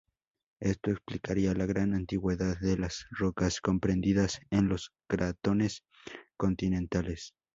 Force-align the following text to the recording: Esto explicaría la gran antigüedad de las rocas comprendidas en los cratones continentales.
Esto 0.61 0.89
explicaría 0.89 1.53
la 1.53 1.67
gran 1.67 1.93
antigüedad 1.93 2.59
de 2.59 2.75
las 2.75 3.05
rocas 3.11 3.61
comprendidas 3.61 4.39
en 4.49 4.67
los 4.67 4.93
cratones 5.07 5.83
continentales. 6.37 7.35